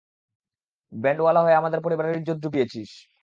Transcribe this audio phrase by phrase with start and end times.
[0.91, 2.91] ব্যান্ড-ওয়ালা হয়ে আমাদের পরিবারের ইজ্জত ডুবিয়েছিস।